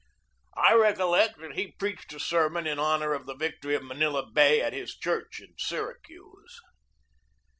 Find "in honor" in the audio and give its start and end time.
2.65-3.13